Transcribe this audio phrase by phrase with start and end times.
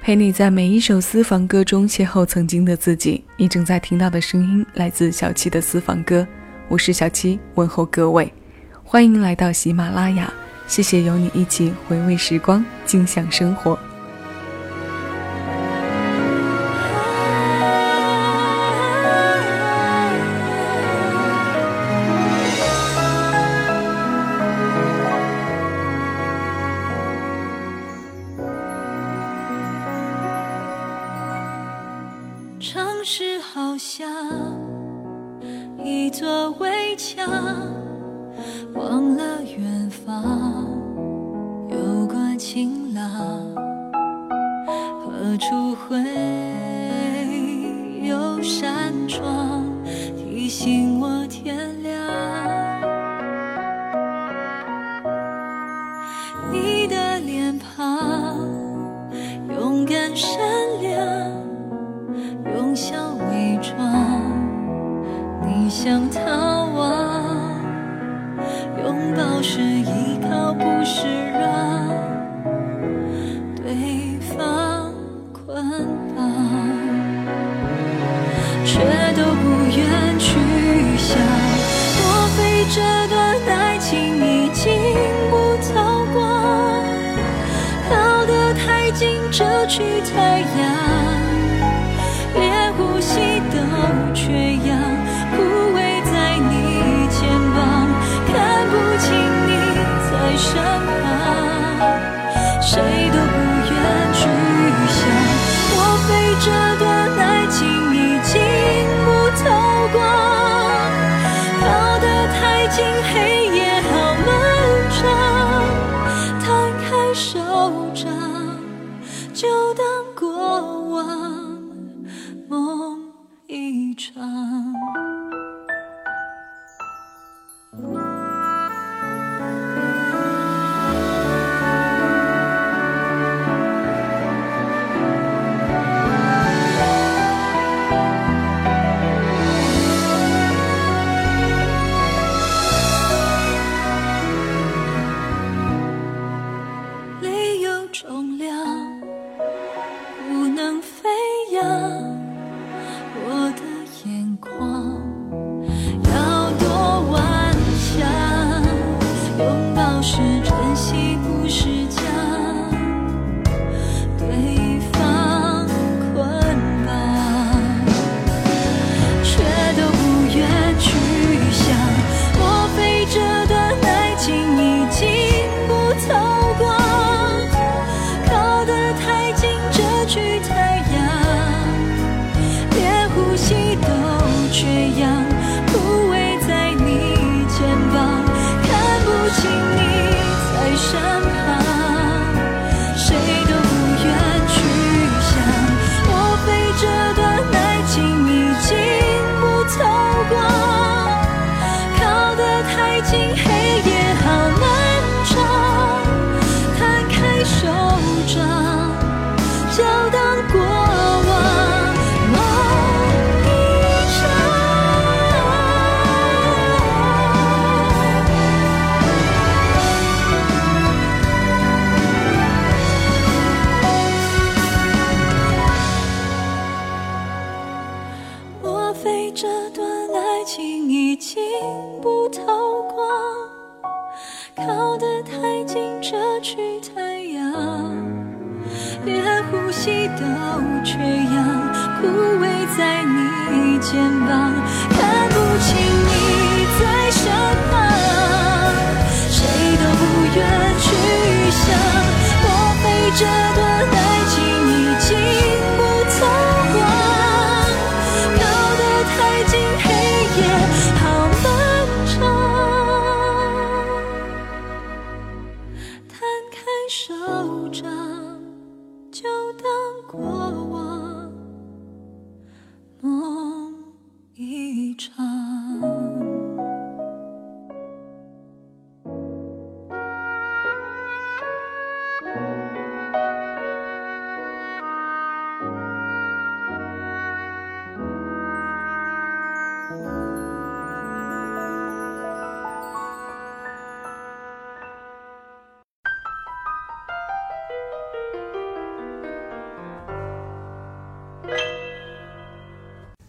[0.00, 3.24] 陪你在每一首私房歌中邂逅曾经的自己。
[3.38, 6.26] 你正在听到的声音来自小七的私房歌，
[6.68, 8.30] 我是小七，问候各位，
[8.82, 10.30] 欢迎来到喜马拉雅，
[10.66, 13.78] 谢谢有你一起回味时光，尽享生活。
[40.04, 40.22] 方
[41.70, 43.04] 有过晴朗
[45.00, 45.98] 何处会
[89.74, 90.73] 去太阳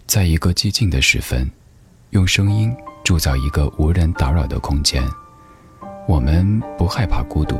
[0.08, 1.50] 在一个寂静的时分，
[2.12, 2.74] 用声音
[3.04, 5.04] 铸造一个无人打扰的空间。
[6.08, 7.58] 我们不害怕孤独，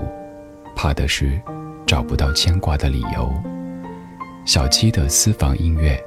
[0.76, 1.42] 怕的是
[1.88, 3.34] 找不到牵挂的理由。
[4.46, 6.00] 小七的私房音乐，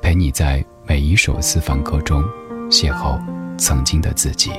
[0.00, 2.24] 陪你在每一首私房歌中
[2.70, 3.20] 邂逅
[3.58, 4.50] 曾经的自己。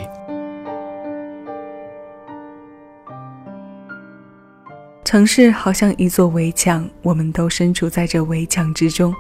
[5.04, 9.14] 城市好像一座围墙，我们都身处在这围墙之中，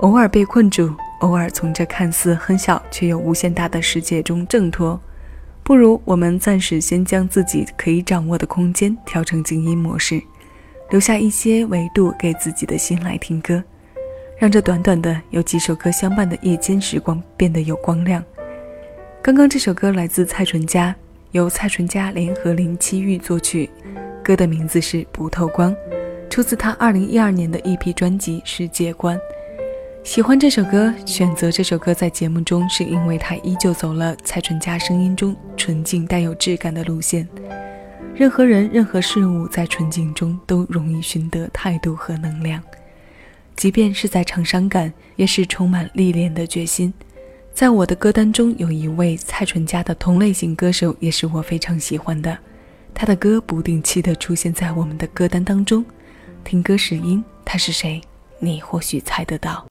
[0.00, 5.00] 偶尔被困住，偶尔从这看似很小却又无限大的世界中挣脱。
[5.62, 10.22] 不如我们暂时先将自己可以掌握的空间调成静音模式，
[10.90, 13.64] 留下一些维度给自己的心来听歌，
[14.36, 18.22] 让这短短的有几首歌相伴的夜间时光变得有光亮。
[19.22, 20.94] 刚刚这首歌来自蔡淳佳，
[21.30, 23.70] 由蔡淳佳联合林七玉作曲，
[24.22, 25.74] 歌的名字是《不透光》，
[26.28, 29.16] 出自他2012年的一批专辑《世界观》。
[30.04, 37.26] 喜欢这首歌，选择这首歌在节目中，是因为它依旧走了蔡淳佳声音中纯净带有质感的路线。
[38.14, 42.62] 任何人、任何事物在纯净中都容易寻得态度和能量，
[43.56, 46.92] 即便是在唱伤感，也是充满历练的决心。
[47.54, 52.38] 在我的歌单中，有一位蔡淳佳的同类型歌手，也是我非常喜欢的。
[52.92, 55.82] 他的歌不定期的出现在我们的歌单当中。
[56.44, 58.02] 听歌识音，他是谁？
[58.38, 59.64] 你或许猜得到。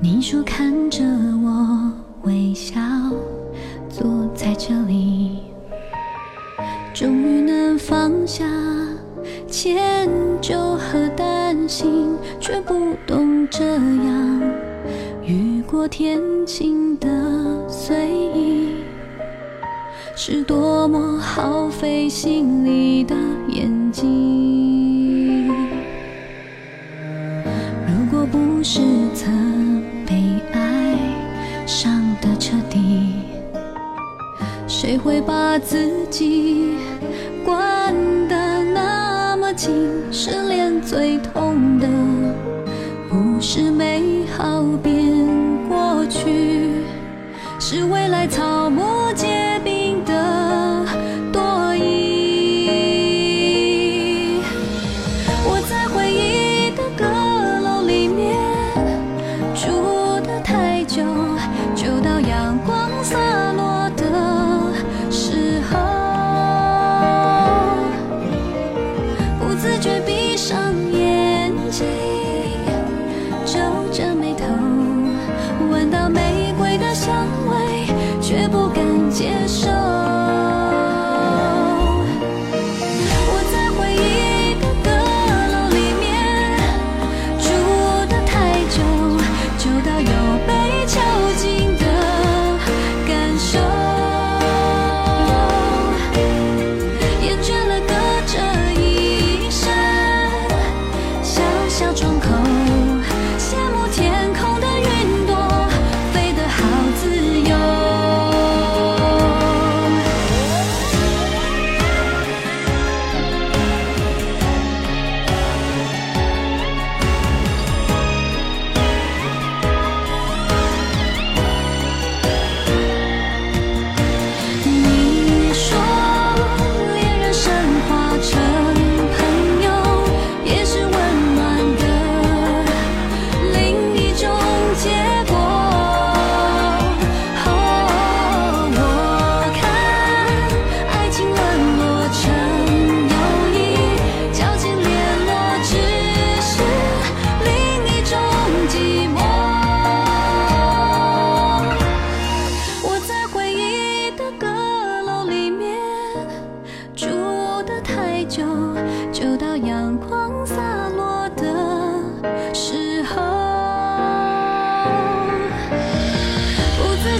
[0.00, 1.02] 你说看着
[1.42, 2.80] 我微笑，
[3.88, 5.40] 坐在这里，
[6.94, 8.44] 终于能放下
[9.46, 10.08] 迁
[10.40, 14.42] 就和担心，却不懂这样
[15.24, 17.08] 雨过天晴的
[17.68, 18.76] 随意，
[20.16, 23.14] 是多么耗费心力的
[23.48, 25.48] 眼睛。
[27.86, 28.80] 如果不是
[29.14, 29.49] 曾。
[34.90, 36.74] 谁会把自己
[37.44, 37.94] 关
[38.26, 39.70] 得那么紧？
[40.10, 41.86] 失恋最痛的
[43.08, 44.64] 不是美好
[79.40, 79.79] 的手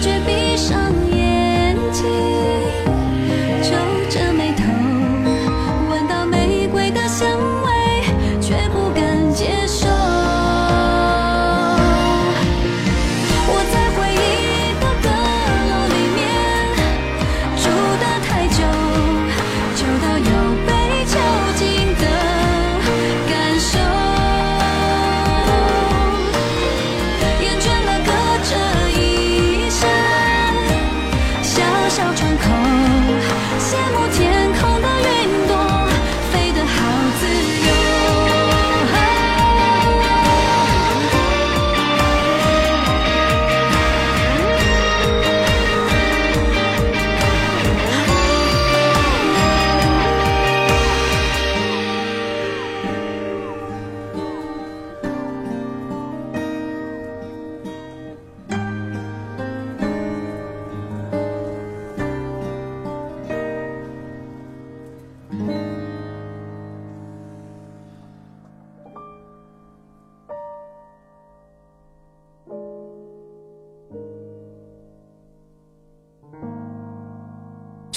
[0.00, 0.50] 却比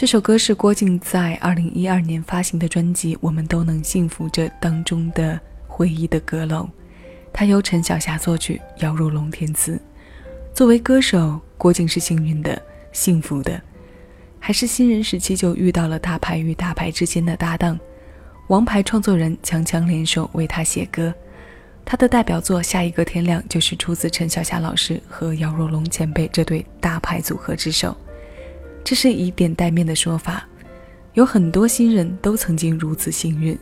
[0.04, 6.68] 这首歌是郭靖在二零一二年发行的专辑《我们都能幸福着》当中的回忆的阁楼，
[7.32, 9.80] 它由陈小霞作曲，姚若龙填词。
[10.54, 13.62] 作为歌手，郭靖是幸运的、幸福的，
[14.42, 17.80] 还是新人时期就遇到了大牌与大牌之间的搭档，
[18.48, 21.14] 王牌创作人强强联手为他写歌。
[21.86, 27.96] 他的代表作《下一个天亮》就是出自陈小霞老师和姚若龙前辈这对大牌组合之手。
[28.84, 30.48] 这是以点带面的说法，
[31.14, 33.58] 有很多新人都曾经如此幸运，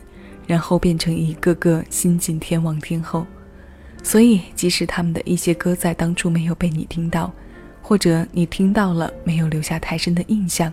[0.46, 3.26] 然后变成一个个新晋天王天后。
[4.02, 7.32] 所以，即使他们的一些歌在当初没有被你听到，
[7.80, 10.72] 或者你听到了没有留下太深的印象，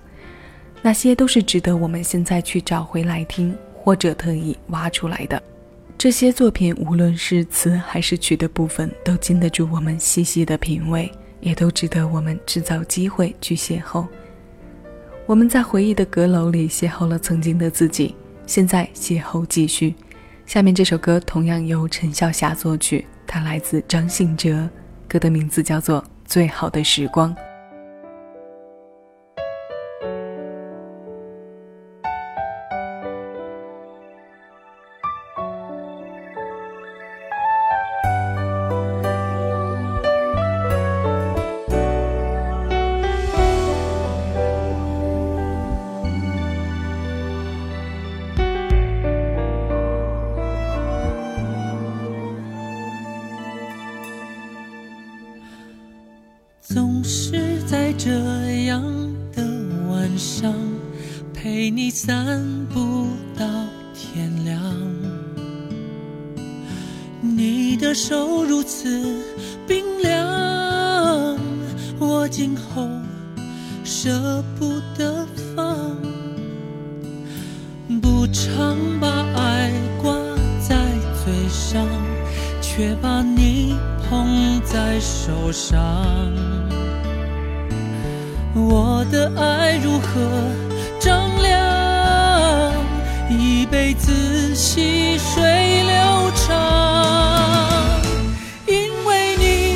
[0.82, 5.42] 那些都是值得我们现在去找回来听，或者特意挖出来的。
[5.96, 14.08] 这些作品，无论是词还是曲的部分，都经得住我们细细的品味，也都值得我们制造机会去邂逅。
[15.30, 18.16] 我们在回忆的阁楼里邂逅了曾经的自己，
[18.48, 19.94] 现在邂逅继续。
[20.48, 24.68] 下面这首歌同样由陈晓霞作曲，它来自张信哲，
[25.08, 27.30] 歌的名字叫做《最好的时光》。
[62.02, 63.46] 散步到
[63.94, 64.58] 天亮，
[67.20, 69.22] 你的手如此
[69.68, 71.38] 冰凉，
[72.00, 72.88] 我今后
[73.84, 75.98] 舍不得放，
[78.02, 79.70] 不常把爱
[80.02, 80.14] 挂
[80.62, 80.78] 在
[81.26, 81.86] 嘴上，
[82.62, 83.76] 却把你
[84.10, 85.78] 捧在手上。
[88.56, 90.18] 我的爱如何
[90.98, 91.59] 丈量？
[93.72, 98.02] 辈子细水流长。
[98.66, 99.76] 因为你，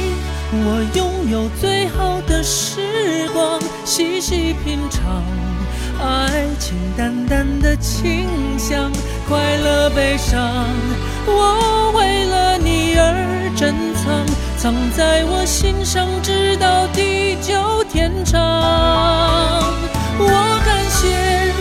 [0.52, 5.24] 我拥有最好的时光，细细品尝
[6.02, 8.92] 爱情淡淡的清香，
[9.28, 10.66] 快乐悲伤，
[11.26, 14.26] 我为了你而珍藏。
[14.58, 18.40] 藏在我心上，直到地久天长。
[20.18, 21.53] 我感谢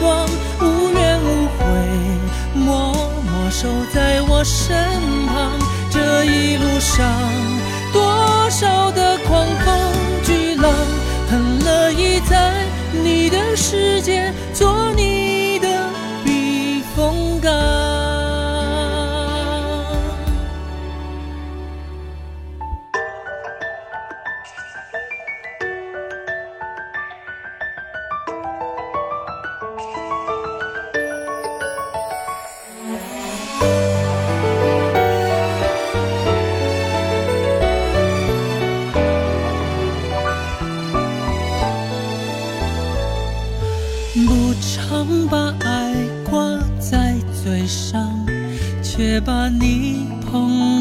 [0.00, 0.28] 光，
[0.60, 1.64] 无怨无悔，
[2.54, 4.76] 默默守在我身
[5.26, 5.58] 旁。
[5.90, 7.06] 这一路上，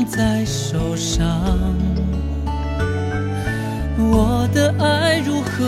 [0.08, 1.28] 在手上，
[3.98, 5.66] 我的爱如何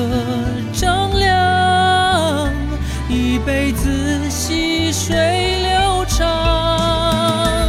[0.72, 2.50] 丈量？
[3.10, 5.16] 一辈子细水
[5.62, 7.68] 流长。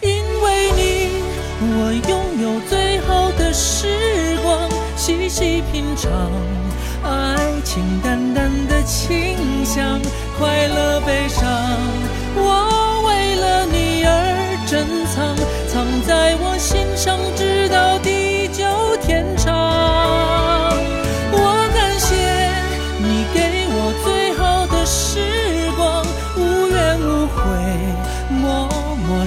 [0.00, 1.22] 因为你，
[1.60, 6.12] 我拥有最好的时光，细细品尝
[7.04, 10.00] 爱情淡淡的清香，
[10.38, 11.55] 快乐悲伤。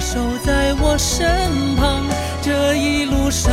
[0.00, 2.02] 守在我身旁。
[2.42, 3.52] 这一路上，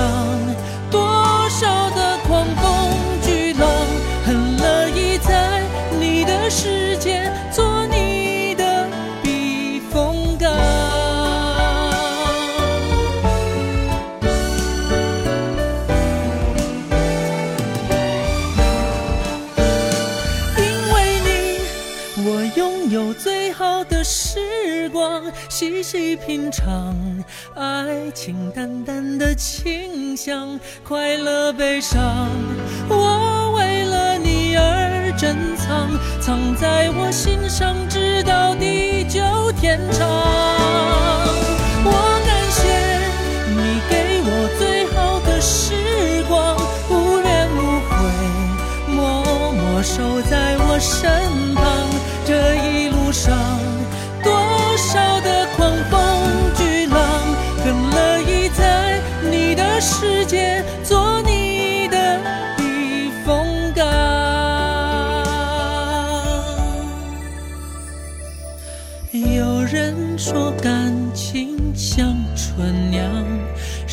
[25.89, 26.93] 细品尝
[27.55, 32.27] 爱情淡淡的清香快乐悲伤
[32.89, 35.89] 我为了你而珍藏
[36.19, 38.46] 藏在我心上直到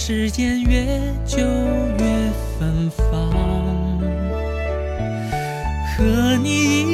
[0.07, 0.85] 时间越
[1.25, 3.33] 久越芬芳。
[5.97, 6.94] 和你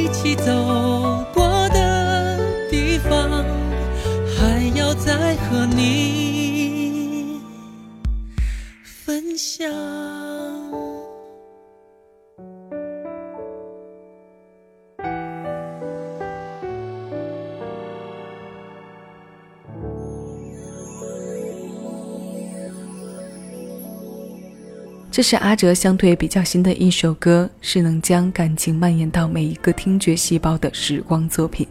[25.20, 31.68] 这是阿哲相对比较新的一首歌，是能将感情蔓延到每一个听觉细胞的时光作品，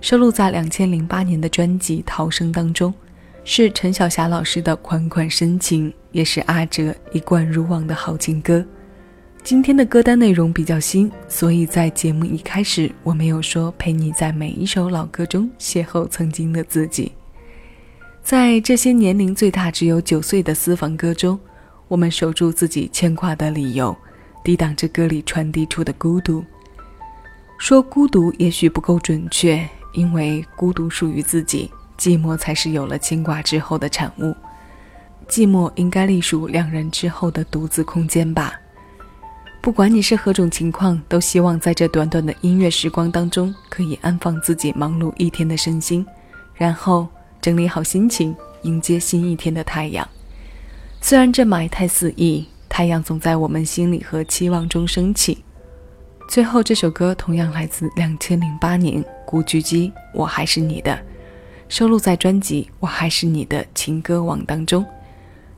[0.00, 2.92] 收录在两千零八年的专辑《逃生》当中，
[3.44, 8.66] 是陈小霞老师的款款深情，也是阿哲一贯如往的好情歌。
[9.44, 17.12] 今天的歌单内容比较新，所以在节目一开始我没有说陪你在每一首老歌中邂逅曾经的自己，
[18.24, 21.38] 在这些年龄最大只有九岁的私房歌中。
[21.92, 23.94] 我们守住自己牵挂的理由，
[24.42, 26.42] 抵挡着歌里传递出的孤独。
[27.58, 34.34] 说孤独也许不够准确，因为孤独属于自己，寂寞才是有了牵挂之后的产物。
[35.28, 38.58] 寂寞应该隶属两人之后的独自空间吧。
[39.60, 46.06] 不管你是何种情况，都希望在这短短的音乐时光当中，可以安放自己忙碌一天的身心，
[46.54, 47.06] 然后
[47.38, 50.08] 整理好心情，迎接新一天的太阳。
[51.04, 55.44] 虽然这埋太肆意，太阳总在我们心里和期望中升起。
[56.28, 60.92] 最后这首歌同样来自两千零八年古巨基《我还是你的》，
[61.68, 64.86] 收录在专辑《我还是你的情歌网》当中。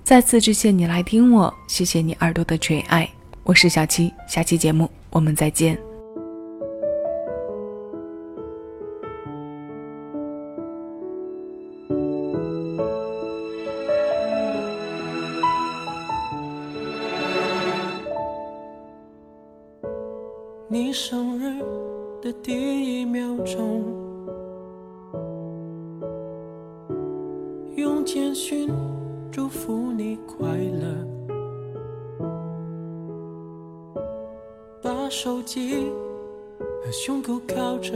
[0.03, 3.09] 再次致谢你来听我，谢谢你耳朵的垂爱。
[3.43, 5.79] 我是小七，下期节目我们再见。
[35.17, 35.93] 手机
[36.59, 37.93] 和胸口靠着，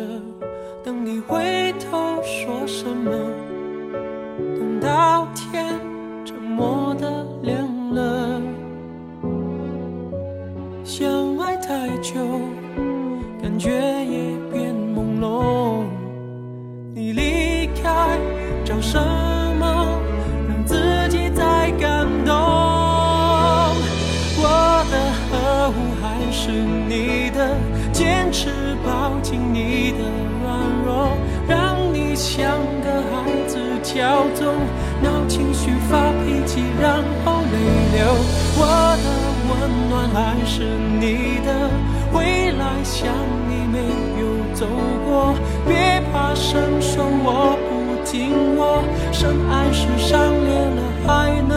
[0.84, 3.10] 等你回头说什么，
[4.56, 5.66] 等到天
[39.88, 40.62] 暖还是
[41.00, 41.70] 你的，
[42.12, 43.06] 未来想
[43.48, 43.58] 你。
[43.70, 43.78] 没
[44.18, 44.66] 有走
[45.06, 45.34] 过，
[45.66, 48.82] 别怕伸手我不听我。
[49.12, 51.52] 深爱是伤裂了还能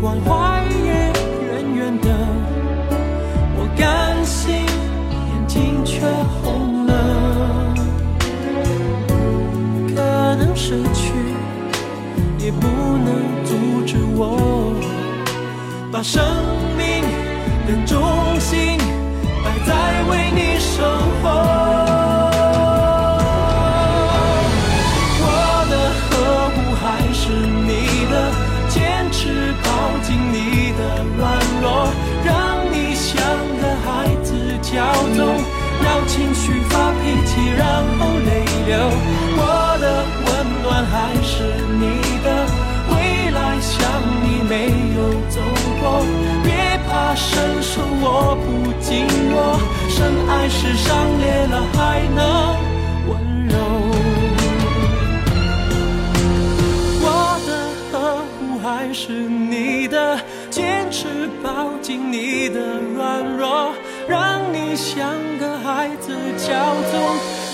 [0.00, 0.92] 关怀也
[1.44, 2.08] 远远的。
[3.56, 6.00] 我甘心，眼睛却
[6.42, 6.92] 红了。
[9.94, 11.12] 可能失去，
[12.38, 14.72] 也不能阻止我
[15.90, 16.22] 把生
[16.76, 17.02] 命
[17.66, 17.98] 的重
[18.38, 18.78] 心
[19.42, 20.86] 摆在为你生
[21.22, 21.57] 活。
[34.68, 34.84] 骄
[35.16, 35.24] 纵，
[35.82, 38.76] 让情绪发脾气，然后泪流。
[39.40, 39.42] 我
[39.80, 40.28] 的温
[40.62, 41.32] 暖还是
[41.80, 41.82] 你
[42.22, 42.26] 的，
[42.90, 43.80] 未来想
[44.22, 44.52] 你没
[44.94, 45.00] 有
[45.30, 45.40] 走
[45.80, 46.04] 过，
[46.44, 46.52] 别
[46.86, 48.46] 怕伸手握不
[48.82, 49.96] 紧握，深
[50.28, 50.86] 爱是伤
[51.18, 52.20] 裂了还能
[53.08, 53.10] 温
[53.48, 53.56] 柔。
[57.00, 57.06] 我
[57.46, 57.48] 的
[57.90, 57.94] 呵
[58.38, 61.06] 护还是你的，坚持
[61.42, 62.60] 抱紧你的
[62.94, 63.72] 软弱。
[64.78, 65.10] 像
[65.40, 66.94] 个孩子骄纵，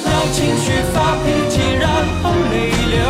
[0.04, 1.88] 闹情绪发脾气然
[2.22, 3.00] 后泪流。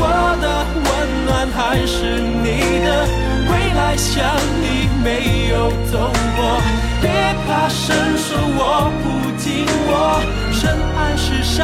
[0.00, 0.02] 我
[0.40, 0.88] 的温
[1.26, 2.88] 暖还是你的，
[3.50, 4.24] 未来想
[4.62, 6.40] 你没有走过，
[7.02, 7.10] 别
[7.46, 11.60] 怕伸手握不紧握，深爱是伤。